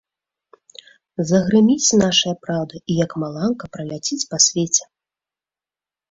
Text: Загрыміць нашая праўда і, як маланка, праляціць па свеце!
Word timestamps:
Загрыміць 1.31 1.97
нашая 2.03 2.33
праўда 2.45 2.73
і, 2.81 2.95
як 3.03 3.11
маланка, 3.23 3.69
праляціць 3.77 4.27
па 4.31 4.37
свеце! 4.47 4.83